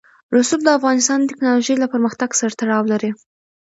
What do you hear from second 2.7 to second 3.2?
لري.